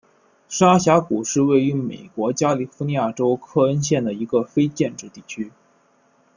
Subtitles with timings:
[0.49, 5.51] 沙峡谷是位于美国加利福尼亚州克恩县的一个非建制地区。